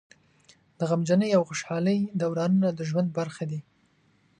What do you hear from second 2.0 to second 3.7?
دورانونه د ژوند برخه دي.